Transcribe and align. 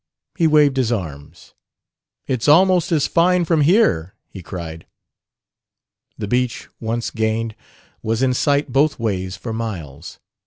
He 0.35 0.47
waved 0.47 0.77
his 0.77 0.91
arms. 0.91 1.53
"It's 2.25 2.47
almost 2.47 2.91
as 2.91 3.05
fine 3.05 3.45
from 3.45 3.61
here!" 3.61 4.15
he 4.29 4.41
cried. 4.41 4.87
The 6.17 6.27
beach, 6.27 6.67
once 6.79 7.11
gained, 7.11 7.55
was 8.01 8.23
in 8.23 8.33
sight 8.33 8.71
both 8.71 8.97
ways 8.97 9.37
for 9.37 9.53
miles. 9.53 10.17